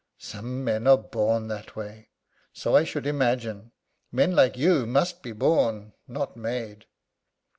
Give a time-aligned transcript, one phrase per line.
[0.17, 2.09] "Some men are born that way."
[2.53, 3.71] "So I should imagine.
[4.11, 6.87] Men like you must be born, not made."